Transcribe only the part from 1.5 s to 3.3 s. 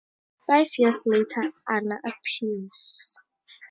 Ana appears.